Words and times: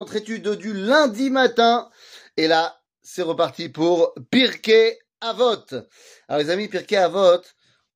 notre 0.00 0.16
étude 0.16 0.48
du 0.50 0.72
lundi 0.72 1.30
matin. 1.30 1.88
Et 2.36 2.46
là, 2.46 2.80
c'est 3.02 3.22
reparti 3.22 3.68
pour 3.68 4.14
Pirkei 4.30 4.98
Avot. 5.20 5.64
Alors 6.28 6.40
les 6.40 6.50
amis, 6.50 6.68
Pirkei 6.68 6.96
Avot, 6.96 7.42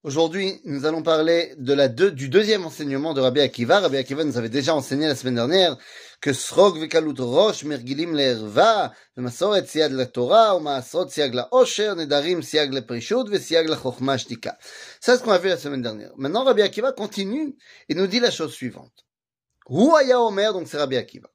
aujourd'hui, 0.02 0.60
nous 0.64 0.84
allons 0.84 1.02
parler 1.02 1.54
de 1.58 1.72
la 1.72 1.86
deux, 1.86 2.10
du 2.10 2.28
deuxième 2.28 2.64
enseignement 2.64 3.14
de 3.14 3.20
Rabbi 3.20 3.40
Akiva. 3.40 3.78
Rabbi 3.78 3.98
Akiva 3.98 4.24
nous 4.24 4.36
avait 4.36 4.48
déjà 4.48 4.74
enseigné 4.74 5.06
la 5.06 5.14
semaine 5.14 5.36
dernière 5.36 5.76
que 6.20 6.32
Srog 6.32 6.78
vekalut 6.78 7.14
rosh 7.20 7.62
mergilim 7.64 8.14
le'erva, 8.16 8.92
v'masoret 9.16 9.66
siag 9.66 9.92
la 9.92 10.06
Torah, 10.06 10.56
ou 10.56 10.60
ma'asrot 10.60 11.08
siag 11.08 11.34
la 11.34 11.48
osher, 11.52 11.94
nedarim 11.94 12.42
siag 12.42 12.72
la 12.72 12.82
prishut, 12.82 13.26
siag 13.38 13.68
la 13.68 13.76
chokhmah 13.76 14.18
shtika. 14.18 14.58
C'est 15.00 15.16
ce 15.16 15.22
qu'on 15.22 15.32
a 15.32 15.38
vu 15.38 15.48
la 15.48 15.56
semaine 15.56 15.82
dernière. 15.82 16.12
Maintenant, 16.16 16.44
Rabbi 16.44 16.62
Akiva 16.62 16.92
continue 16.92 17.56
et 17.88 17.94
nous 17.94 18.08
dit 18.08 18.20
la 18.20 18.32
chose 18.32 18.52
suivante. 18.52 19.04
Hu 19.68 19.88
omer, 20.14 20.52
donc 20.52 20.66
c'est 20.66 20.78
Rabbi 20.78 20.96
Akiva. 20.96 21.31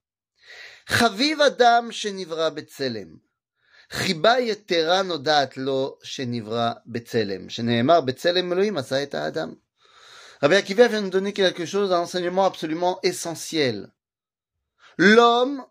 חביב 0.89 1.41
אדם 1.41 1.89
שנברא 1.91 2.49
בצלם. 2.49 3.17
חיבה 3.91 4.39
יתרה 4.39 5.03
נודעת 5.03 5.57
לו 5.57 5.99
שנברא 6.03 6.73
בצלם, 6.87 7.49
שנאמר 7.49 8.01
בצלם 8.01 8.53
אלוהים 8.53 8.79
עשה 8.79 9.03
את 9.03 9.15
האדם. 9.15 9.55
Rabbi 10.43 10.57
Akiva 10.57 10.89
vient 10.89 11.03
nous 11.03 11.11
donner 11.11 11.33
quelque 11.33 11.65
chose, 11.65 11.93
un 11.93 12.01
enseignement 12.01 12.45
absolument 12.45 12.99
essentiel. 13.05 13.93
L'homme, 14.99 15.65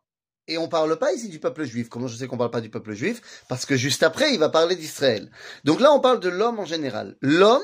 et 0.48 0.58
on 0.58 0.70
parle 0.70 0.98
pas 0.98 1.12
ici 1.12 1.28
du 1.28 1.40
peuple 1.40 1.66
juif, 1.66 1.90
comment 1.90 2.08
je 2.08 2.16
sais 2.16 2.26
qu'on 2.28 2.38
parle 2.38 2.52
pas 2.52 2.62
du 2.62 2.70
peuple 2.70 2.94
juif 2.94 3.44
Parce 3.50 3.66
que 3.66 3.76
juste 3.76 4.02
après, 4.02 4.34
il 4.34 4.40
va 4.40 4.48
parler 4.48 4.78
d'Israël. 4.78 5.30
Donc 5.66 5.82
là, 5.82 5.92
on 5.92 6.00
parle 6.00 6.22
de 6.22 6.30
l'homme 6.30 6.58
en 6.58 6.66
général. 6.66 7.18
L'homme 7.22 7.62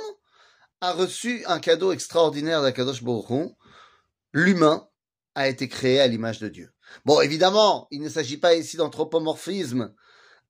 a 0.81 0.91
reçu 0.91 1.45
un 1.45 1.59
cadeau 1.59 1.93
extraordinaire 1.93 2.61
d'Akadosh 2.61 3.03
Baruch 3.03 3.29
Hu. 3.29 3.55
L'humain 4.33 4.85
a 5.33 5.47
été 5.47 5.69
créé 5.69 6.01
à 6.01 6.07
l'image 6.07 6.39
de 6.39 6.49
Dieu. 6.49 6.73
Bon, 7.04 7.20
évidemment, 7.20 7.88
il 7.90 8.02
ne 8.02 8.08
s'agit 8.08 8.36
pas 8.36 8.54
ici 8.54 8.76
d'anthropomorphisme. 8.76 9.94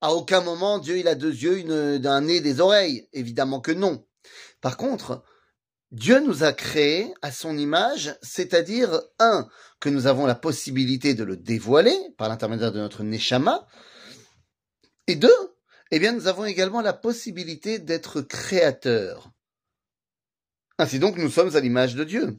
À 0.01 0.13
aucun 0.13 0.41
moment, 0.41 0.79
Dieu, 0.79 0.99
il 0.99 1.09
a 1.09 1.15
deux 1.15 1.33
yeux, 1.33 1.59
une, 1.59 2.07
un 2.07 2.21
nez, 2.23 2.41
des 2.41 2.61
oreilles. 2.61 3.09
Évidemment 3.13 3.61
que 3.61 3.73
non. 3.73 4.05
Par 4.61 4.77
contre, 4.77 5.23
Dieu 5.93 6.21
nous 6.21 6.43
a 6.43 6.53
créés 6.53 7.13
à 7.21 7.31
son 7.31 7.57
image, 7.59 8.17
c'est-à-dire, 8.23 9.01
un, 9.19 9.49
que 9.79 9.89
nous 9.89 10.07
avons 10.07 10.27
la 10.27 10.35
possibilité 10.35 11.15
de 11.15 11.23
le 11.23 11.37
dévoiler 11.37 11.97
par 12.17 12.29
l'intermédiaire 12.29 12.73
de 12.73 12.81
notre 12.81 13.03
neshama, 13.03 13.67
et 15.07 15.17
deux, 15.17 15.55
eh 15.91 15.99
bien, 15.99 16.13
nous 16.13 16.29
avons 16.29 16.47
également 16.47 16.81
la 16.81 16.95
possibilité 16.95 17.79
d'être 17.79 18.23
créateurs. 18.23 19.31
Ainsi 20.79 20.99
donc, 20.99 21.19
nous 21.19 21.29
sommes 21.29 21.55
à 21.55 21.61
l'image 21.61 21.95
de 21.95 22.05
Dieu. 22.05 22.39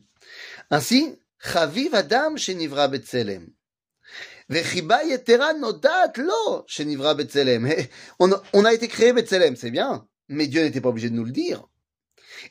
Ainsi, 0.71 1.19
Chaviv 1.39 1.93
Adam 1.93 2.35
Shenivra 2.35 2.87
Betzelem. 2.87 3.53
On, 8.19 8.31
on 8.53 8.65
a 8.65 8.73
été 8.73 8.87
créé 8.87 9.13
Betzelem, 9.13 9.55
c'est 9.55 9.71
bien, 9.71 10.07
mais 10.27 10.47
Dieu 10.47 10.61
n'était 10.61 10.81
pas 10.81 10.89
obligé 10.89 11.09
de 11.09 11.15
nous 11.15 11.25
le 11.25 11.31
dire. 11.31 11.67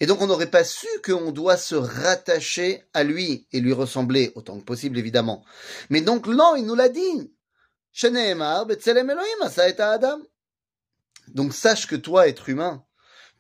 Et 0.01 0.07
donc 0.07 0.21
on 0.21 0.27
n'aurait 0.27 0.51
pas 0.51 0.65
su 0.65 0.87
qu'on 1.05 1.33
doit 1.33 1.57
se 1.57 1.75
rattacher 1.75 2.83
à 2.95 3.05
lui 3.05 3.47
et 3.53 3.61
lui 3.61 3.73
ressembler 3.73 4.33
autant 4.35 4.59
que 4.59 4.65
possible, 4.65 4.99
évidemment. 4.99 5.45
Mais 5.91 6.01
donc 6.01 6.27
non, 6.27 6.57
il 6.57 6.65
nous 6.65 6.75
l'a 6.75 6.89
dit. 6.89 7.33
Donc 11.29 11.53
sache 11.53 11.87
que 11.87 11.97
toi, 11.97 12.29
être 12.29 12.49
humain, 12.49 12.85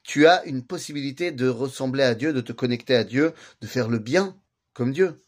tu 0.02 0.26
as 0.26 0.44
une 0.44 0.66
possibilité 0.66 1.32
de 1.32 1.48
ressembler 1.48 2.04
à 2.04 2.14
Dieu, 2.14 2.32
de 2.32 2.40
te 2.40 2.52
connecter 2.52 2.94
à 2.94 3.04
Dieu, 3.04 3.32
de 3.60 3.66
faire 3.66 3.88
le 3.88 3.98
bien 3.98 4.36
comme 4.74 4.92
Dieu. 4.92 5.24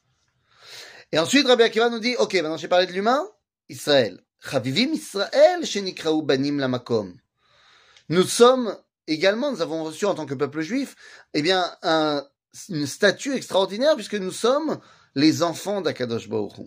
Et 1.14 1.18
ensuite, 1.20 1.46
Rabbi 1.46 1.62
Akiva 1.62 1.90
nous 1.90 2.00
dit, 2.00 2.16
ok, 2.16 2.34
maintenant 2.34 2.56
j'ai 2.56 2.66
parlé 2.66 2.86
de 2.86 2.92
l'humain, 2.92 3.24
Israël. 3.68 4.20
Chavivim 4.40 4.92
Israël, 4.92 5.64
shenikraou 5.64 6.22
banim 6.22 6.58
lamakom. 6.58 7.14
Nous 8.08 8.24
sommes 8.24 8.76
également, 9.06 9.52
nous 9.52 9.62
avons 9.62 9.84
reçu 9.84 10.06
en 10.06 10.16
tant 10.16 10.26
que 10.26 10.34
peuple 10.34 10.62
juif, 10.62 10.96
eh 11.32 11.40
bien, 11.40 11.72
un, 11.82 12.26
une 12.68 12.88
statue 12.88 13.32
extraordinaire 13.32 13.94
puisque 13.94 14.16
nous 14.16 14.32
sommes 14.32 14.80
les 15.14 15.44
enfants 15.44 15.82
d'Akadosh 15.82 16.28
Baruch. 16.28 16.66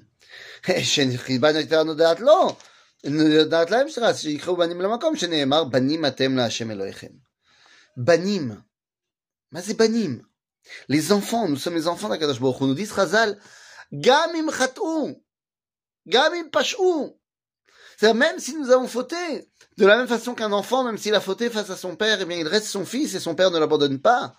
Banim. 7.97 8.63
Mais 9.51 9.61
c'est 9.61 9.73
banim. 9.73 10.21
Les 10.87 11.11
enfants, 11.11 11.49
nous 11.49 11.57
sommes 11.57 11.75
les 11.75 11.89
enfants 11.89 12.07
d'Akadosh 12.07 12.39
Baruch 12.39 12.61
Hu. 12.61 12.63
Nous 12.63 12.75
dit 12.75 12.85
Razal, 12.85 13.37
Gam 13.91 14.35
im 14.35 14.51
chatou, 14.51 15.23
gam 16.05 16.49
pashou. 16.51 17.17
C'est 17.97 18.13
même 18.13 18.39
si 18.39 18.55
nous 18.55 18.69
avons 18.69 18.87
fauté, 18.87 19.49
de 19.77 19.85
la 19.85 19.97
même 19.97 20.07
façon 20.07 20.35
qu'un 20.35 20.51
enfant, 20.51 20.83
même 20.83 20.97
s'il 20.97 21.15
a 21.15 21.19
fauté 21.21 21.49
face 21.49 21.69
à 21.71 21.75
son 21.75 21.95
père, 21.95 22.19
eh 22.21 22.25
bien, 22.25 22.37
il 22.37 22.47
reste 22.47 22.67
son 22.67 22.85
fils 22.85 23.15
et 23.15 23.19
son 23.19 23.33
père 23.33 23.49
ne 23.49 23.57
l'abandonne 23.57 23.99
pas. 23.99 24.35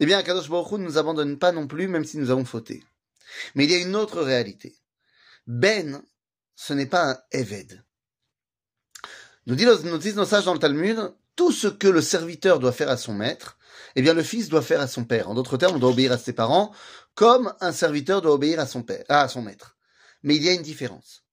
Eh 0.00 0.06
bien, 0.06 0.18
Akadosh 0.18 0.48
Baruch 0.48 0.72
ne 0.72 0.84
nous 0.84 0.98
abandonne 0.98 1.38
pas 1.38 1.52
non 1.52 1.66
plus, 1.66 1.86
même 1.86 2.04
si 2.04 2.16
nous 2.16 2.30
avons 2.30 2.46
fauté. 2.46 2.82
Mais 3.54 3.64
il 3.64 3.70
y 3.70 3.74
a 3.74 3.78
une 3.78 3.94
autre 3.94 4.22
réalité. 4.22 4.74
Ben, 5.46 6.02
ce 6.56 6.72
n'est 6.72 6.86
pas 6.86 7.10
un 7.10 7.18
Eved. 7.30 7.84
Nous 9.46 9.56
disent 9.56 10.16
nos 10.16 10.24
sages 10.24 10.46
dans 10.46 10.54
le 10.54 10.58
Talmud, 10.58 11.12
tout 11.36 11.52
ce 11.52 11.68
que 11.68 11.88
le 11.88 12.00
serviteur 12.00 12.58
doit 12.58 12.72
faire 12.72 12.88
à 12.88 12.96
son 12.96 13.12
maître, 13.12 13.58
eh 13.96 14.02
bien, 14.02 14.14
le 14.14 14.22
fils 14.22 14.48
doit 14.48 14.62
faire 14.62 14.80
à 14.80 14.86
son 14.86 15.04
père. 15.04 15.28
En 15.28 15.34
d'autres 15.34 15.56
termes, 15.56 15.76
on 15.76 15.78
doit 15.78 15.90
obéir 15.90 16.12
à 16.12 16.18
ses 16.18 16.32
parents, 16.32 16.72
comme 17.14 17.52
un 17.60 17.72
serviteur 17.72 18.22
doit 18.22 18.34
obéir 18.34 18.60
à 18.60 18.66
son 18.66 18.82
père, 18.82 19.04
à 19.08 19.28
son 19.28 19.42
maître. 19.42 19.76
Mais 20.22 20.36
il 20.36 20.42
y 20.42 20.48
a 20.48 20.52
une 20.52 20.62
différence. 20.62 21.24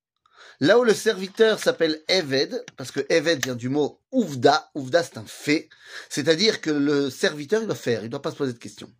Là 0.60 0.78
où 0.78 0.84
le 0.84 0.94
serviteur 0.94 1.58
s'appelle 1.58 2.04
Eved, 2.08 2.64
parce 2.78 2.92
que 2.92 3.00
Eved 3.10 3.44
vient 3.44 3.56
du 3.56 3.68
mot 3.68 4.00
Ouvda, 4.12 4.70
Ouvda 4.76 5.02
c'est 5.02 5.18
un 5.18 5.26
fait, 5.26 5.70
c'est-à-dire 6.08 6.62
que 6.62 6.70
le 6.70 7.10
serviteur, 7.10 7.62
il 7.62 7.66
doit 7.66 7.76
faire, 7.76 8.04
il 8.04 8.10
doit 8.12 8.22
pas 8.22 8.30
se 8.30 8.36
poser 8.36 8.54
de 8.54 8.60
questions. 8.60 8.92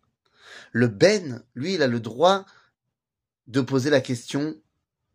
Le 0.72 0.88
Ben, 0.88 1.44
lui, 1.54 1.74
il 1.74 1.82
a 1.82 1.86
le 1.86 2.00
droit 2.00 2.44
de 3.46 3.60
poser 3.60 3.90
la 3.90 4.00
question, 4.00 4.56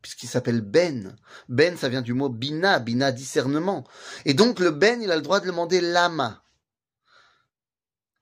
puisqu'il 0.01 0.27
s'appelle 0.27 0.61
Ben. 0.61 1.17
Ben, 1.49 1.75
ça 1.75 1.89
vient 1.89 2.01
du 2.01 2.13
mot 2.13 2.29
Bina, 2.29 2.79
Bina, 2.79 3.11
discernement. 3.11 3.85
Et 4.23 4.33
donc, 4.33 4.59
le 4.59 4.71
Ben, 4.71 5.01
il 5.01 5.11
a 5.11 5.17
le 5.17 5.21
droit 5.21 5.41
de 5.41 5.47
demander 5.47 5.81
Lama. 5.81 6.43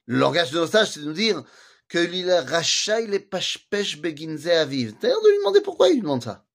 Le 0.08 0.20
langage 0.20 0.52
de 0.52 0.60
nos 0.60 0.68
sages, 0.68 0.92
c'est 0.92 1.00
de 1.00 1.06
nous 1.06 1.14
dire 1.14 1.44
que 1.88 1.98
il 1.98 2.32
rachaï 2.32 3.08
les 3.08 3.20
pashpesh 3.20 4.00
beginze 4.00 4.48
aviv. 4.48 4.96
D'ailleurs, 5.00 5.22
de 5.22 5.30
lui 5.30 5.38
demander 5.38 5.62
pourquoi 5.62 5.90
il 5.90 6.02
demande 6.02 6.24
ça. 6.24 6.46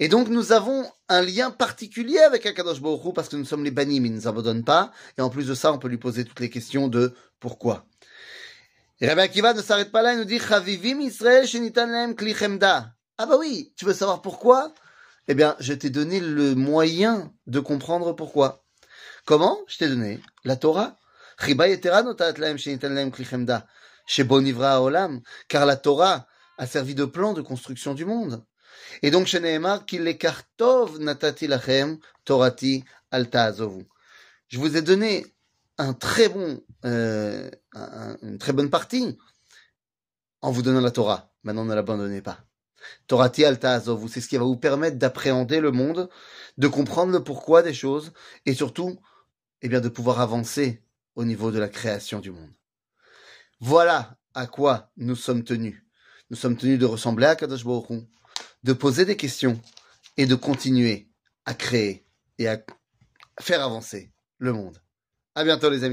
Et 0.00 0.08
donc, 0.08 0.28
nous 0.28 0.52
avons 0.52 0.90
un 1.08 1.22
lien 1.22 1.50
particulier 1.50 2.18
avec 2.18 2.46
Akadosh 2.46 2.80
Baruch 2.80 3.04
Hu 3.04 3.12
parce 3.12 3.28
que 3.28 3.36
nous 3.36 3.44
sommes 3.44 3.64
les 3.64 3.70
banim, 3.70 4.04
il 4.04 4.12
ne 4.12 4.16
nous 4.16 4.28
abandonne 4.28 4.64
pas. 4.64 4.90
Et 5.18 5.20
en 5.20 5.30
plus 5.30 5.46
de 5.46 5.54
ça, 5.54 5.72
on 5.72 5.78
peut 5.78 5.88
lui 5.88 5.98
poser 5.98 6.24
toutes 6.24 6.40
les 6.40 6.50
questions 6.50 6.88
de 6.88 7.14
pourquoi. 7.38 7.86
Et 9.00 9.08
Rabbi 9.08 9.20
Akiva 9.20 9.54
ne 9.54 9.62
s'arrête 9.62 9.92
pas 9.92 10.02
là, 10.02 10.14
il 10.14 10.18
nous 10.18 10.24
dit, 10.24 10.38
Chavivim 10.38 11.00
Israël 11.00 11.46
shenitan. 11.46 12.14
Ah 13.16 13.26
bah 13.26 13.36
oui, 13.38 13.72
tu 13.76 13.84
veux 13.84 13.94
savoir 13.94 14.22
pourquoi? 14.22 14.72
Eh 15.28 15.34
bien, 15.34 15.56
je 15.60 15.72
t'ai 15.72 15.90
donné 15.90 16.20
le 16.20 16.54
moyen 16.54 17.32
de 17.46 17.60
comprendre 17.60 18.12
pourquoi. 18.12 18.64
Comment? 19.24 19.58
Je 19.68 19.78
t'ai 19.78 19.88
donné 19.88 20.20
la 20.44 20.56
Torah. 20.56 20.96
חיבה 21.39 21.67
יתרה 21.67 22.01
נותנת 22.01 22.39
להם 22.39 22.57
שניתן 22.57 22.93
להם 22.93 23.11
כלי 23.11 23.25
חמדה, 23.25 23.59
שבו 24.07 24.39
נברא 24.39 24.67
העולם, 24.67 25.19
car 25.53 25.65
la 25.65 25.75
Torah 25.75 26.27
a 26.57 26.65
servi 26.65 26.95
de 26.95 27.05
plan 27.05 27.33
de 27.33 27.41
construction 27.41 27.93
du 27.93 28.05
monde. 28.05 28.43
Et 29.03 29.11
donc, 29.11 29.27
שנאמר, 29.27 29.77
כי 29.87 29.99
לקח 29.99 30.41
טוב 30.55 30.97
נתתי 30.99 31.47
לכם, 31.47 31.95
תורתי 32.23 32.81
אל 33.13 33.25
תעזובו. 33.25 33.81
Je 34.49 34.57
vous 34.57 34.75
ai 34.75 34.81
donné 34.81 35.25
un 35.77 35.93
très 35.93 36.27
bon, 36.27 36.59
euh, 36.85 37.49
un, 37.73 38.17
une 38.23 38.39
très 38.39 38.51
bonne 38.51 38.71
partie 38.71 39.17
en 40.41 40.51
vous 40.51 40.63
donnant 40.63 40.81
la 40.81 40.91
Torah. 40.91 41.31
Maintenant, 41.43 41.65
ne 41.65 41.75
l'abandonnez 41.75 42.21
pas. 42.21 42.39
Torati 43.07 43.45
al 43.45 43.59
ta'azovu, 43.59 44.07
c'est 44.07 44.21
ce 44.21 44.27
qui 44.27 44.37
va 44.37 44.43
vous 44.43 44.57
permettre 44.57 44.97
d'appréhender 44.97 45.59
le 45.59 45.71
monde, 45.71 46.09
de 46.57 46.67
comprendre 46.67 47.11
le 47.11 47.23
pourquoi 47.23 47.61
des 47.61 47.73
choses, 47.73 48.13
et 48.45 48.53
surtout, 48.53 48.99
eh 49.61 49.69
bien, 49.69 49.81
de 49.81 49.89
pouvoir 49.89 50.21
avancer 50.21 50.83
au 51.14 51.24
niveau 51.24 51.50
de 51.50 51.58
la 51.58 51.68
création 51.68 52.20
du 52.20 52.30
monde. 52.30 52.52
Voilà 53.60 54.16
à 54.34 54.46
quoi 54.46 54.90
nous 54.96 55.16
sommes 55.16 55.44
tenus. 55.44 55.82
Nous 56.30 56.36
sommes 56.36 56.56
tenus 56.56 56.78
de 56.78 56.86
ressembler 56.86 57.26
à 57.26 57.36
Kadosh 57.36 57.64
Baruch 57.64 58.04
de 58.62 58.72
poser 58.72 59.04
des 59.04 59.16
questions 59.16 59.60
et 60.16 60.26
de 60.26 60.34
continuer 60.34 61.08
à 61.44 61.54
créer 61.54 62.06
et 62.38 62.48
à 62.48 62.64
faire 63.40 63.62
avancer 63.62 64.12
le 64.38 64.52
monde. 64.52 64.78
À 65.34 65.44
bientôt 65.44 65.70
les 65.70 65.84
amis. 65.84 65.92